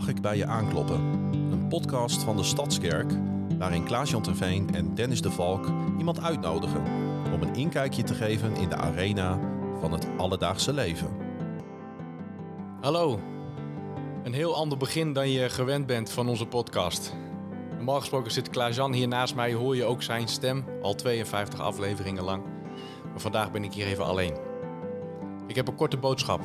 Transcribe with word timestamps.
Mag 0.00 0.08
ik 0.08 0.20
bij 0.20 0.36
je 0.36 0.46
aankloppen? 0.46 1.00
Een 1.50 1.68
podcast 1.68 2.22
van 2.22 2.36
de 2.36 2.42
Stadskerk 2.42 3.12
waarin 3.58 3.84
Klaas-Jan 3.84 4.22
Terveen 4.22 4.74
en 4.74 4.94
Dennis 4.94 5.22
de 5.22 5.30
Valk 5.30 5.66
iemand 5.98 6.20
uitnodigen 6.20 6.82
om 7.32 7.42
een 7.42 7.54
inkijkje 7.54 8.02
te 8.02 8.14
geven 8.14 8.56
in 8.56 8.68
de 8.68 8.76
arena 8.76 9.38
van 9.80 9.92
het 9.92 10.06
alledaagse 10.16 10.72
leven. 10.72 11.08
Hallo. 12.80 13.20
Een 14.22 14.32
heel 14.32 14.54
ander 14.54 14.78
begin 14.78 15.12
dan 15.12 15.30
je 15.30 15.50
gewend 15.50 15.86
bent 15.86 16.10
van 16.10 16.28
onze 16.28 16.46
podcast. 16.46 17.16
Normaal 17.76 18.00
gesproken 18.00 18.32
zit 18.32 18.50
Klaas-Jan 18.50 18.92
hier 18.92 19.08
naast 19.08 19.34
mij, 19.34 19.52
hoor 19.52 19.76
je 19.76 19.84
ook 19.84 20.02
zijn 20.02 20.28
stem, 20.28 20.64
al 20.82 20.94
52 20.94 21.60
afleveringen 21.60 22.24
lang. 22.24 22.42
Maar 23.10 23.20
vandaag 23.20 23.52
ben 23.52 23.64
ik 23.64 23.72
hier 23.72 23.86
even 23.86 24.04
alleen. 24.04 24.36
Ik 25.46 25.56
heb 25.56 25.68
een 25.68 25.76
korte 25.76 25.96
boodschap. 25.96 26.40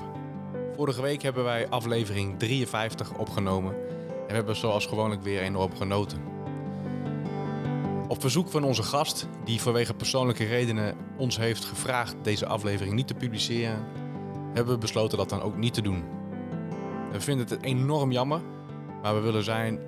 Vorige 0.75 1.02
week 1.02 1.21
hebben 1.21 1.43
wij 1.43 1.70
aflevering 1.70 2.39
53 2.39 3.17
opgenomen 3.17 3.73
en 3.73 4.27
we 4.27 4.34
hebben 4.34 4.55
zoals 4.55 4.85
gewoonlijk 4.85 5.21
weer 5.21 5.41
enorm 5.41 5.75
genoten. 5.75 6.21
Op 8.07 8.21
verzoek 8.21 8.49
van 8.49 8.63
onze 8.63 8.84
gast, 8.84 9.27
die 9.43 9.61
vanwege 9.61 9.93
persoonlijke 9.93 10.43
redenen 10.45 10.95
ons 11.17 11.38
heeft 11.38 11.65
gevraagd 11.65 12.15
deze 12.21 12.45
aflevering 12.45 12.95
niet 12.95 13.07
te 13.07 13.13
publiceren, 13.13 13.85
hebben 14.53 14.73
we 14.73 14.79
besloten 14.79 15.17
dat 15.17 15.29
dan 15.29 15.41
ook 15.41 15.57
niet 15.57 15.73
te 15.73 15.81
doen. 15.81 16.03
We 17.12 17.21
vinden 17.21 17.48
het 17.48 17.63
enorm 17.63 18.12
jammer, 18.12 18.41
maar 19.01 19.15
we 19.15 19.21
willen 19.21 19.43
zijn, 19.43 19.79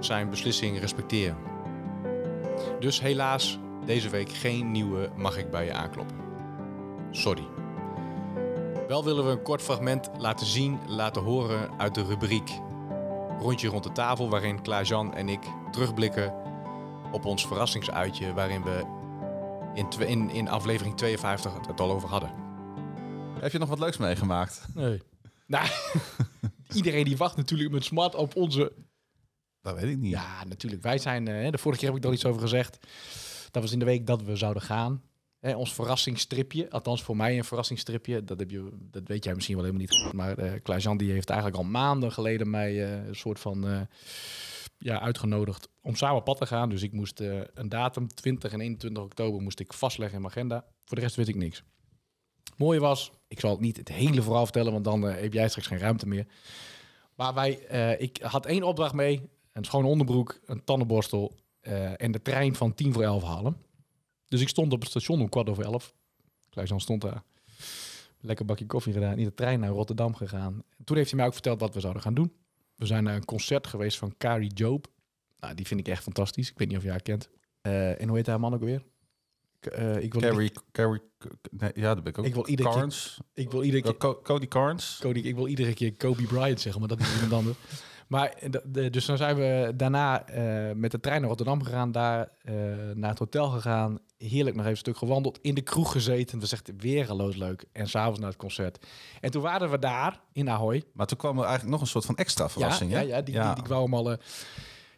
zijn 0.00 0.30
beslissing 0.30 0.80
respecteren. 0.80 1.36
Dus 2.80 3.00
helaas, 3.00 3.58
deze 3.84 4.08
week 4.08 4.30
geen 4.30 4.70
nieuwe 4.70 5.10
Mag 5.16 5.38
ik 5.38 5.50
bij 5.50 5.64
je 5.64 5.72
aankloppen. 5.72 6.16
Sorry. 7.10 7.55
Wel 8.88 9.04
willen 9.04 9.24
we 9.24 9.30
een 9.30 9.42
kort 9.42 9.62
fragment 9.62 10.10
laten 10.18 10.46
zien, 10.46 10.78
laten 10.88 11.22
horen 11.22 11.78
uit 11.78 11.94
de 11.94 12.04
rubriek 12.04 12.50
Rondje 13.38 13.68
rond 13.68 13.84
de 13.84 13.92
tafel, 13.92 14.30
waarin 14.30 14.62
Klaas-Jan 14.62 15.14
en 15.14 15.28
ik 15.28 15.40
terugblikken 15.70 16.34
op 17.12 17.24
ons 17.24 17.46
verrassingsuitje, 17.46 18.32
waarin 18.32 18.62
we 18.62 18.84
in, 19.74 20.08
in, 20.08 20.30
in 20.30 20.48
aflevering 20.48 20.96
52 20.96 21.54
het, 21.54 21.66
het 21.66 21.80
al 21.80 21.90
over 21.90 22.08
hadden. 22.08 22.30
Heb 23.40 23.52
je 23.52 23.58
nog 23.58 23.68
wat 23.68 23.78
leuks 23.78 23.96
meegemaakt? 23.96 24.66
Nee. 24.74 25.02
Nou, 25.46 25.68
iedereen 26.74 27.04
die 27.04 27.16
wacht 27.16 27.36
natuurlijk 27.36 27.70
met 27.70 27.84
smart 27.84 28.14
op 28.14 28.36
onze... 28.36 28.72
Dat 29.62 29.74
weet 29.74 29.90
ik 29.90 29.98
niet. 29.98 30.12
Ja, 30.12 30.44
natuurlijk. 30.44 30.82
Wij 30.82 30.98
zijn... 30.98 31.28
eh, 31.28 31.50
de 31.50 31.58
vorige 31.58 31.80
keer 31.80 31.88
heb 31.88 31.98
ik 31.98 32.04
er 32.04 32.12
iets 32.12 32.24
over 32.24 32.40
gezegd. 32.40 32.78
Dat 33.50 33.62
was 33.62 33.72
in 33.72 33.78
de 33.78 33.84
week 33.84 34.06
dat 34.06 34.22
we 34.22 34.36
zouden 34.36 34.62
gaan. 34.62 35.02
Ons 35.40 35.74
verrassingsstripje. 35.74 36.70
Althans, 36.70 37.02
voor 37.02 37.16
mij 37.16 37.38
een 37.38 37.44
verrassingsstripje. 37.44 38.24
Dat, 38.24 38.38
heb 38.38 38.50
je, 38.50 38.70
dat 38.90 39.02
weet 39.06 39.24
jij 39.24 39.34
misschien 39.34 39.56
wel 39.56 39.64
helemaal 39.64 39.86
niet. 39.86 40.12
Maar 40.12 40.38
eh 40.38 40.62
Klaas-Jan 40.62 40.96
die 40.96 41.12
heeft 41.12 41.28
eigenlijk 41.30 41.58
al 41.58 41.68
maanden 41.70 42.12
geleden 42.12 42.50
mij 42.50 42.84
eh, 42.84 43.06
een 43.06 43.16
soort 43.16 43.40
van... 43.40 43.68
eh, 43.68 43.80
ja, 44.78 45.00
uitgenodigd 45.00 45.68
om 45.80 45.94
samen 45.94 46.22
pad 46.22 46.36
te 46.36 46.46
gaan. 46.46 46.68
Dus 46.68 46.82
ik 46.82 46.92
moest 46.92 47.20
een 47.54 47.68
datum, 47.68 48.08
20 48.08 48.52
en 48.52 48.60
21 48.60 49.02
oktober, 49.02 49.42
moest 49.42 49.60
ik 49.60 49.72
vastleggen 49.72 50.16
in 50.16 50.22
mijn 50.22 50.34
agenda. 50.34 50.64
Voor 50.84 50.96
de 50.96 51.02
rest 51.02 51.16
weet 51.16 51.28
ik 51.28 51.34
niks. 51.34 51.62
Mooie 52.56 52.80
was, 52.80 53.12
ik 53.28 53.40
zal 53.40 53.50
het 53.50 53.60
niet 53.60 53.76
het 53.76 53.88
hele 53.88 54.22
verhaal 54.22 54.44
vertellen, 54.44 54.72
want 54.72 54.84
dan 54.84 55.02
heb 55.02 55.32
jij 55.32 55.48
straks 55.48 55.66
geen 55.66 55.78
ruimte 55.78 56.06
meer. 56.06 56.26
Maar 57.14 57.34
wij, 57.34 57.50
ik 57.98 58.18
had 58.22 58.46
één 58.46 58.62
opdracht 58.62 58.94
mee. 58.94 59.28
Een 59.52 59.64
schone 59.64 59.86
onderbroek, 59.86 60.40
een 60.44 60.64
tandenborstel 60.64 61.36
en 61.96 62.12
de 62.12 62.22
trein 62.22 62.54
van 62.54 62.74
tien 62.74 62.92
voor 62.92 63.02
elf 63.02 63.22
halen. 63.22 63.56
Dus 64.28 64.40
ik 64.40 64.48
stond 64.48 64.72
op 64.72 64.80
het 64.80 64.90
station 64.90 65.20
om 65.20 65.28
kwart 65.28 65.48
over 65.48 65.64
elf. 65.64 65.94
Klaas-Jan 66.50 66.80
stond 66.80 67.00
daar. 67.02 67.22
Lekker 68.20 68.44
bakje 68.44 68.66
koffie 68.66 68.92
gedaan. 68.92 69.18
In 69.18 69.24
de 69.24 69.34
trein 69.34 69.60
naar 69.60 69.70
Rotterdam 69.70 70.14
gegaan. 70.14 70.62
Toen 70.84 70.96
heeft 70.96 71.08
hij 71.10 71.18
mij 71.18 71.26
ook 71.28 71.32
verteld 71.32 71.60
wat 71.60 71.74
we 71.74 71.80
zouden 71.80 72.02
gaan 72.02 72.14
doen. 72.14 72.32
We 72.76 72.86
zijn 72.86 73.04
naar 73.04 73.14
een 73.14 73.24
concert 73.24 73.66
geweest 73.66 73.98
van 73.98 74.14
Carrie 74.18 74.52
Job. 74.52 74.86
Nou, 75.40 75.54
die 75.54 75.66
vind 75.66 75.80
ik 75.80 75.88
echt 75.88 76.02
fantastisch. 76.02 76.50
Ik 76.50 76.58
weet 76.58 76.68
niet 76.68 76.76
of 76.76 76.82
jij 76.82 76.92
haar 76.92 77.02
kent. 77.02 77.28
Eh, 77.60 78.00
en 78.00 78.08
hoe 78.08 78.16
heet 78.16 78.26
haar 78.26 78.40
man 78.40 78.54
ook 78.54 78.60
weer? 78.60 78.82
Eh, 79.60 79.96
ik 80.02 80.12
wil 80.12 80.22
Carrie, 80.22 80.52
Carrie, 80.72 81.00
nee, 81.50 81.70
ja, 81.74 81.94
dat 81.94 82.02
ben 82.04 82.12
ik 82.12 82.18
ook. 82.18 82.24
Ik 82.26 82.34
wil 82.34 82.46
iedere 82.48 82.68
keer-. 82.70 83.16
Ik 83.34 83.50
wil 83.50 83.62
iedere 83.62 83.82
keer... 83.82 83.96
Co- 83.96 84.20
Cody 84.22 84.48
Carnes. 84.48 84.98
Cody, 85.00 85.18
ik 85.18 85.34
wil 85.34 85.46
iedere 85.46 85.74
keer 85.74 85.94
Kobe 85.94 86.22
Bryant 86.22 86.60
zeggen, 86.60 86.80
maar 86.80 86.88
dat 86.88 87.00
is 87.00 87.14
iemand 87.14 87.32
anders. 87.32 87.56
Maar 88.06 88.34
de, 88.50 88.62
de- 88.66 88.90
dus 88.90 89.04
dan 89.06 89.16
zijn 89.16 89.36
we 89.36 89.72
daarna 89.76 90.26
eh, 90.26 90.74
met 90.74 90.90
de 90.90 91.00
trein 91.00 91.18
naar 91.20 91.28
Rotterdam 91.28 91.62
gegaan, 91.62 91.92
daar 91.92 92.28
eh, 92.42 92.54
naar 92.94 93.10
het 93.10 93.18
hotel 93.18 93.48
gegaan. 93.48 93.98
Heerlijk 94.18 94.50
nog 94.56 94.58
even 94.64 94.70
een 94.70 94.76
stuk 94.76 94.96
gewandeld, 94.96 95.38
in 95.42 95.54
de 95.54 95.60
kroeg 95.60 95.92
gezeten. 95.92 96.38
Dat 96.40 96.50
was 96.50 96.52
echt 96.60 96.70
weergeloos 96.76 97.36
leuk. 97.36 97.64
En 97.72 97.88
s'avonds 97.88 98.18
naar 98.20 98.28
het 98.28 98.38
concert. 98.38 98.86
En 99.20 99.30
toen 99.30 99.42
waren 99.42 99.70
we 99.70 99.78
daar 99.78 100.20
in 100.32 100.50
Ahoy. 100.50 100.82
Maar 100.92 101.06
toen 101.06 101.18
kwam 101.18 101.36
er 101.38 101.42
eigenlijk 101.44 101.72
nog 101.72 101.80
een 101.80 101.86
soort 101.86 102.04
van 102.04 102.16
extra 102.16 102.48
verrassing. 102.48 102.90
ja, 102.90 102.96
hè? 102.96 103.02
ja, 103.02 103.08
ja, 103.16 103.22
die, 103.22 103.40
Die, 103.40 103.54
die 103.54 103.62
kwam 103.64 103.78
allemaal. 103.78 104.10
eh, 104.12 104.18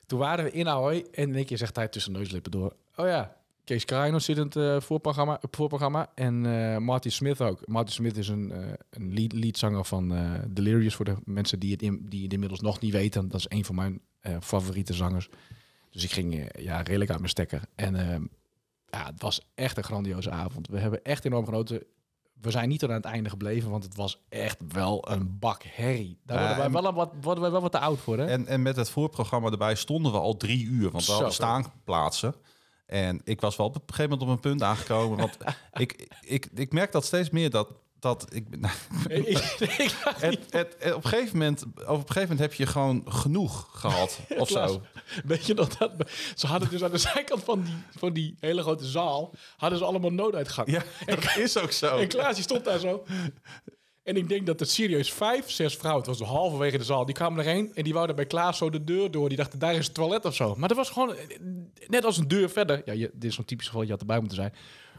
toen 0.06 0.18
waren 0.18 0.44
we 0.44 0.50
in 0.50 0.68
Ahoy 0.68 1.06
en 1.12 1.28
in 1.28 1.34
één 1.34 1.44
keer 1.44 1.58
zegt 1.58 1.76
hij 1.76 1.88
tussen 1.88 2.12
neuslippen 2.12 2.50
door. 2.50 2.72
Oh 2.96 3.06
ja, 3.06 3.36
Kees 3.68 3.84
Kraino 3.84 4.18
zit 4.18 4.36
in 4.36 4.42
het 4.42 4.56
eh, 4.56 4.80
voorprogramma, 4.80 5.40
voorprogramma. 5.50 6.10
En 6.14 6.46
eh 6.46 6.78
Marty 6.78 7.10
Smith 7.10 7.40
ook. 7.40 7.66
Marty 7.66 7.92
Smith 7.92 8.16
is 8.16 8.28
een, 8.28 8.52
eh, 8.52 8.58
een 8.90 9.14
lead, 9.14 9.32
leadzanger 9.32 9.84
van 9.84 10.14
Delirious. 10.48 10.94
Voor 10.94 11.04
de 11.04 11.16
mensen 11.24 11.58
die 11.58 11.72
het, 11.72 11.82
in, 11.82 12.06
die 12.08 12.22
het 12.22 12.32
inmiddels 12.32 12.60
nog 12.60 12.80
niet 12.80 12.92
weten. 12.92 13.28
Dat 13.28 13.40
is 13.40 13.46
een 13.48 13.64
van 13.64 13.74
mijn 13.74 14.00
favoriete 14.40 14.92
zangers. 14.94 15.28
Dus 15.90 16.04
ik 16.04 16.12
ging 16.12 16.50
ja, 16.58 16.80
redelijk 16.80 17.10
uit 17.10 17.18
mijn 17.18 17.30
stekker. 17.30 17.62
En 17.74 17.94
eh, 17.94 18.20
ja, 18.90 19.06
het 19.06 19.22
was 19.22 19.40
echt 19.54 19.76
een 19.76 19.84
grandioze 19.84 20.30
avond. 20.30 20.68
We 20.68 20.78
hebben 20.78 21.04
echt 21.04 21.24
enorm 21.24 21.44
genoten. 21.44 21.82
We 22.40 22.50
zijn 22.50 22.68
niet 22.68 22.78
tot 22.78 22.88
aan 22.88 22.94
het 22.94 23.04
einde 23.04 23.30
gebleven, 23.30 23.70
want 23.70 23.84
het 23.84 23.96
was 23.96 24.20
echt 24.28 24.58
wel 24.72 25.10
een 25.10 25.38
bak 25.38 25.62
herrie. 25.62 26.18
Daar 26.24 26.38
worden, 26.38 26.72
wij 26.72 26.82
wel 26.82 26.92
wat, 26.92 27.12
worden 27.20 27.42
wij 27.42 27.52
wel 27.52 27.60
wat 27.60 27.72
te 27.72 27.78
oud 27.78 27.98
voor, 27.98 28.18
hè? 28.18 28.26
En, 28.26 28.46
en 28.46 28.62
met 28.62 28.76
het 28.76 28.90
voorprogramma 28.90 29.50
erbij 29.50 29.74
stonden 29.74 30.12
we 30.12 30.18
al 30.18 30.36
drie 30.36 30.64
uur. 30.64 30.90
Want 30.90 31.06
we 31.06 31.12
hadden 31.12 31.32
staanplaatsen. 31.32 32.34
En 32.88 33.20
ik 33.24 33.40
was 33.40 33.56
wel 33.56 33.66
op 33.66 33.74
een 33.74 33.80
gegeven 33.86 34.10
moment 34.10 34.22
op 34.28 34.34
een 34.34 34.40
punt 34.50 34.62
aangekomen. 34.62 35.18
Want 35.18 35.36
ik, 35.72 36.08
ik, 36.20 36.48
ik 36.54 36.72
merk 36.72 36.92
dat 36.92 37.04
steeds 37.04 37.30
meer 37.30 37.50
dat... 37.50 37.68
dat 38.00 38.26
ik, 38.34 38.58
nou, 38.58 38.74
Ik- 39.08 39.26
ik- 39.78 39.94
het, 40.04 40.40
het, 40.50 40.76
het- 40.78 40.94
op, 40.94 41.04
een 41.04 41.10
gegeven 41.10 41.38
moment, 41.38 41.62
op 41.62 41.72
een 41.88 41.96
gegeven 41.96 42.20
moment 42.20 42.38
heb 42.38 42.54
je 42.54 42.66
gewoon 42.66 43.02
genoeg 43.08 43.68
gehad. 43.72 44.18
Of 44.38 44.48
zo. 44.48 44.82
Weet 45.24 45.46
je 45.46 45.54
dat, 45.54 45.76
dat? 45.78 45.92
Ze 46.34 46.46
hadden 46.46 46.70
dus 46.70 46.82
aan 46.84 46.90
de 46.90 46.98
zijkant 46.98 47.44
van 47.44 47.62
die, 47.62 47.74
van 47.98 48.12
die 48.12 48.36
hele 48.40 48.62
grote 48.62 48.86
zaal... 48.86 49.34
hadden 49.56 49.78
ze 49.78 49.84
allemaal 49.84 50.10
nooduitgang. 50.12 50.70
Ja, 50.70 50.82
dat 51.06 51.36
is 51.36 51.56
ook 51.58 51.72
zo. 51.72 51.96
En 51.98 52.08
Klaas 52.08 52.34
die 52.34 52.44
stond 52.44 52.64
daar 52.64 52.78
zo. 52.78 53.04
En 54.08 54.16
ik 54.16 54.28
denk 54.28 54.46
dat 54.46 54.60
het 54.60 54.70
serieus 54.70 55.12
vijf, 55.12 55.50
zes 55.50 55.76
vrouwen... 55.76 56.04
het 56.08 56.18
was 56.18 56.28
halverwege 56.28 56.78
de 56.78 56.84
zaal, 56.84 57.04
die 57.04 57.14
kwamen 57.14 57.38
erheen... 57.44 57.70
en 57.74 57.84
die 57.84 57.92
wouden 57.92 58.16
bij 58.16 58.26
Klaas 58.26 58.58
zo 58.58 58.70
de 58.70 58.84
deur 58.84 59.10
door. 59.10 59.28
Die 59.28 59.36
dachten, 59.38 59.58
daar 59.58 59.74
is 59.74 59.84
het 59.84 59.94
toilet 59.94 60.24
of 60.24 60.34
zo. 60.34 60.54
Maar 60.56 60.68
dat 60.68 60.76
was 60.76 60.90
gewoon 60.90 61.14
eh, 61.14 61.38
net 61.86 62.04
als 62.04 62.16
een 62.16 62.28
deur 62.28 62.50
verder. 62.50 62.82
Ja, 62.84 62.92
je, 62.92 63.10
dit 63.14 63.24
is 63.30 63.34
zo'n 63.34 63.44
typisch 63.44 63.66
geval, 63.66 63.82
je 63.82 63.90
had 63.90 64.00
erbij 64.00 64.18
moeten 64.18 64.36
zijn. 64.36 64.52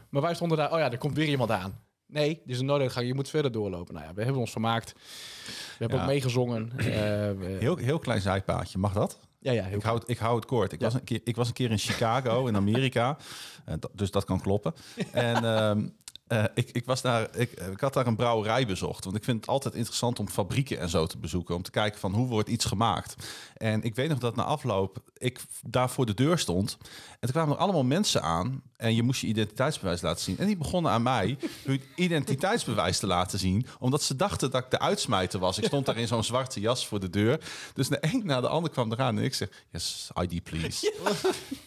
Maar 0.08 0.22
wij 0.22 0.34
stonden 0.34 0.58
daar, 0.58 0.72
oh 0.72 0.78
ja, 0.78 0.90
er 0.90 0.98
komt 0.98 1.16
weer 1.16 1.28
iemand 1.28 1.50
aan. 1.50 1.80
Nee, 2.06 2.28
dit 2.28 2.54
is 2.54 2.58
een 2.60 2.66
nooduitgang, 2.66 3.06
je 3.06 3.14
moet 3.14 3.28
verder 3.28 3.52
doorlopen. 3.52 3.94
Nou 3.94 4.06
ja, 4.06 4.14
we 4.14 4.22
hebben 4.22 4.40
ons 4.40 4.50
vermaakt. 4.50 4.92
We 4.92 5.52
hebben 5.78 5.96
Ja. 5.98 6.04
ook 6.04 6.10
meegezongen. 6.10 6.72
Eh, 6.76 7.58
Heel, 7.58 7.76
heel 7.76 7.98
klein 7.98 8.20
zijpaadje, 8.20 8.78
mag 8.78 8.92
dat? 8.92 9.18
ja, 9.38 9.52
ja, 9.52 9.66
Ik 9.66 9.82
hou, 9.82 9.98
het, 9.98 10.08
ik 10.08 10.18
hou 10.18 10.36
het 10.36 10.44
kort. 10.46 10.72
Ik, 10.72 10.80
Ja. 10.80 10.84
was 10.86 10.94
een 10.94 11.04
keer, 11.04 11.20
ik 11.24 11.36
was 11.36 11.48
een 11.48 11.54
keer 11.54 11.70
in 11.70 11.78
Chicago, 11.78 12.46
in 12.46 12.56
Amerika. 12.56 13.16
Eh, 13.64 13.74
dus 13.92 14.10
dat 14.10 14.24
kan 14.24 14.40
kloppen. 14.40 14.74
En 15.12 15.44
ehm, 15.44 15.88
eh, 16.30 16.44
ik, 16.54 16.70
ik, 16.70 16.84
was 16.84 17.02
daar, 17.02 17.28
ik, 17.36 17.50
ik 17.50 17.80
had 17.80 17.92
daar 17.92 18.06
een 18.06 18.16
brouwerij 18.16 18.66
bezocht. 18.66 19.04
Want 19.04 19.16
ik 19.16 19.24
vind 19.24 19.40
het 19.40 19.48
altijd 19.48 19.74
interessant 19.74 20.18
om 20.18 20.28
fabrieken 20.28 20.78
en 20.78 20.88
zo 20.88 21.06
te 21.06 21.18
bezoeken. 21.18 21.54
Om 21.54 21.62
te 21.62 21.70
kijken 21.70 22.00
van 22.00 22.14
hoe 22.14 22.26
wordt 22.26 22.48
iets 22.48 22.64
gemaakt. 22.64 23.14
En 23.56 23.82
ik 23.82 23.94
weet 23.94 24.08
nog 24.08 24.18
dat 24.18 24.36
na 24.36 24.42
afloop 24.42 25.02
ik 25.16 25.40
daar 25.62 25.90
voor 25.90 26.06
de 26.06 26.14
deur 26.14 26.38
stond. 26.38 26.78
En 26.80 27.18
toen 27.20 27.30
kwamen 27.30 27.54
er 27.54 27.60
allemaal 27.60 27.84
mensen 27.84 28.22
aan. 28.22 28.62
En 28.76 28.94
je 28.94 29.02
moest 29.02 29.20
je 29.20 29.26
identiteitsbewijs 29.26 30.00
laten 30.00 30.22
zien. 30.22 30.38
En 30.38 30.46
die 30.46 30.56
begonnen 30.56 30.92
aan 30.92 31.02
mij 31.02 31.38
hun 31.64 31.82
identiteitsbewijs 31.94 32.98
te 32.98 33.06
laten 33.06 33.38
zien. 33.38 33.66
Omdat 33.78 34.02
ze 34.02 34.16
dachten 34.16 34.50
dat 34.50 34.64
ik 34.64 34.70
de 34.70 34.78
uitsmijter 34.78 35.40
was. 35.40 35.58
Ik 35.58 35.64
stond 35.64 35.86
daar 35.86 35.98
in 35.98 36.06
zo'n 36.06 36.24
zwarte 36.24 36.60
jas 36.60 36.86
voor 36.86 37.00
de 37.00 37.10
deur. 37.10 37.40
Dus 37.74 37.88
de 37.88 37.98
een 38.00 38.22
na 38.24 38.40
de 38.40 38.48
ander 38.48 38.70
kwam 38.70 38.92
eraan. 38.92 39.18
En 39.18 39.24
ik 39.24 39.34
zeg, 39.34 39.48
yes, 39.70 40.10
ID 40.20 40.42
please. 40.42 40.94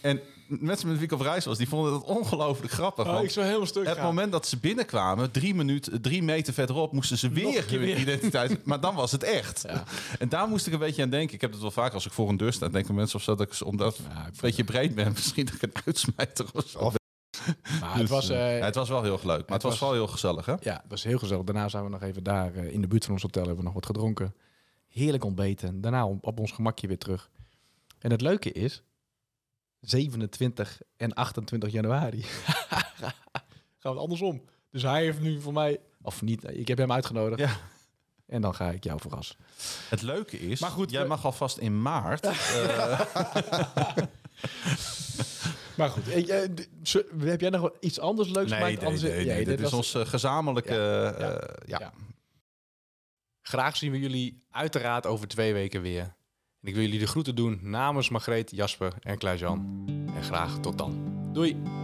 En 0.02 0.22
mensen 0.62 0.88
met 0.88 0.98
wie 0.98 1.06
ik 1.06 1.12
op 1.12 1.20
reis 1.22 1.46
was, 1.46 1.58
die 1.58 1.68
vonden 1.70 1.94
het 1.94 2.04
ongelooflijk 2.04 2.72
grappig. 2.74 3.08
Oh, 3.08 3.24
ik 3.24 3.30
zou 3.30 3.46
helemaal 3.46 3.68
stuk 3.68 3.86
het 3.86 3.96
gaan. 3.96 4.06
moment 4.06 4.32
dat 4.32 4.48
ze 4.48 4.58
binnenkwamen, 4.58 5.32
drie, 5.32 5.56
minuten, 5.56 6.02
drie 6.02 6.24
meter 6.24 6.54
verderop, 6.54 6.92
moesten 6.92 7.18
ze 7.18 7.30
weer 7.30 7.70
hun 7.70 7.80
weer. 7.80 7.98
identiteit. 7.98 8.66
Maar 8.66 8.80
dan 8.80 8.96
was 8.96 9.12
het 9.12 9.24
echt. 9.24 9.64
Ja. 9.68 9.84
En 10.20 10.30
daar 10.30 10.48
moest 10.48 10.68
ik 10.68 10.74
een 10.74 10.80
beetje 10.80 11.04
aan 11.04 11.10
denken. 11.10 11.36
Ik 11.36 11.42
heb 11.42 11.52
het 11.52 11.62
wel 11.62 11.72
vaak 11.72 11.94
als 11.94 12.06
ik 12.06 12.12
voor 12.12 12.30
een 12.30 12.38
deur 12.38 12.54
sta. 12.54 12.68
Denken 12.70 12.96
mensen 12.96 13.16
of 13.18 13.24
zo 13.24 13.36
dat 13.36 13.48
ik 13.54 13.66
omdat 13.68 13.98
ik 14.00 14.06
een 14.06 14.32
beetje 14.42 14.64
breed 14.64 14.96
ben, 14.96 15.12
misschien 15.18 15.46
dat 15.46 15.54
ik 15.56 15.62
een 15.62 15.82
uitsmijter 15.86 16.46
of 16.54 16.68
zo. 16.68 16.92
Maar 17.80 17.92
Dus, 17.92 18.00
het 18.00 18.10
was... 18.10 18.30
eh, 18.30 18.52
eh, 18.54 18.60
ja, 18.60 18.66
het 18.66 18.76
was 18.76 18.90
wel 18.90 19.04
heel 19.04 19.20
leuk, 19.24 19.26
maar 19.26 19.36
het, 19.38 19.62
was, 19.62 19.72
was- 19.72 19.80
wel 19.80 19.94
heel 19.94 20.08
gezellig, 20.08 20.46
hè? 20.46 20.52
Ja, 20.60 20.74
het 20.74 20.90
was 20.90 21.04
heel 21.04 21.18
gezellig. 21.18 21.44
Daarna 21.44 21.70
zijn 21.70 21.84
we 21.84 21.90
nog 21.90 22.02
even 22.02 22.24
daar 22.24 22.54
eh, 22.56 22.74
in 22.74 22.82
de 22.82 22.88
buurt 22.88 23.04
van 23.04 23.14
ons 23.14 23.22
hotel 23.24 23.42
hebben 23.42 23.60
we 23.60 23.66
nog 23.66 23.74
wat 23.74 23.86
gedronken. 23.86 24.34
Heerlijk 24.88 25.24
ontbeten. 25.26 25.82
Daarna 25.82 26.06
op, 26.08 26.26
op 26.26 26.40
ons 26.40 26.52
gemakje 26.52 26.88
weer 26.88 26.98
terug. 26.98 27.30
En 28.00 28.12
het 28.12 28.22
leuke 28.22 28.52
is, 28.52 28.84
27 29.88 30.82
en 30.98 31.14
28 31.14 31.72
januari 31.72 32.22
gaan 33.02 33.14
we 33.82 33.90
het 33.90 33.98
andersom. 33.98 34.42
Dus 34.72 34.82
hij 34.82 35.04
heeft 35.04 35.20
nu 35.20 35.42
voor 35.42 35.54
mij, 35.54 35.80
of 36.02 36.22
niet, 36.22 36.44
ik 36.58 36.68
heb 36.68 36.78
hem 36.78 36.92
uitgenodigd. 36.92 37.40
Ja. 37.40 37.58
En 38.26 38.42
dan 38.42 38.56
ga 38.56 38.72
ik 38.72 38.84
jou 38.84 39.00
verrassen. 39.00 39.36
Het 39.90 40.02
leuke 40.02 40.40
is, 40.40 40.60
Maar 40.60 40.70
goed, 40.70 40.92
jij 40.92 41.02
we- 41.02 41.08
mag 41.08 41.26
alvast 41.26 41.58
in 41.58 41.82
maart. 41.82 42.26
eh, 42.28 43.00
Maar 45.78 45.90
goed, 45.90 46.08
eh, 46.08 46.46
heb 47.20 47.42
jij 47.42 47.50
nog 47.50 47.72
iets 47.80 48.00
anders 48.00 48.30
leuks 48.30 48.50
nee, 48.50 48.60
gemaakt? 48.60 48.76
nee, 48.80 48.86
Anders- 48.90 49.02
nee, 49.14 49.26
Ja, 49.26 49.34
nee, 49.34 49.46
dit 49.46 49.58
is 49.60 49.64
was- 49.64 49.74
ons 49.74 49.94
eh, 49.94 50.06
gezamenlijke... 50.06 50.74
Ja, 50.74 51.12
eh, 51.14 51.20
ja, 51.20 51.48
ja. 51.66 51.80
ja. 51.80 51.94
Graag 53.42 53.78
zien 53.78 53.92
we 53.92 54.00
jullie 54.00 54.44
uiteraard 54.52 55.06
over 55.06 55.28
twee 55.28 55.54
weken 55.54 55.82
weer. 55.82 56.14
En 56.64 56.70
ik 56.70 56.76
wil 56.76 56.84
jullie 56.84 57.00
de 57.00 57.08
groeten 57.08 57.36
doen 57.36 57.60
namens 57.62 58.10
Margreet, 58.10 58.52
Jasper 58.56 58.94
en 59.02 59.18
Klaas-Jan. 59.18 59.84
En 60.16 60.24
graag 60.24 60.60
tot 60.60 60.78
dan. 60.78 61.14
Doei! 61.34 61.83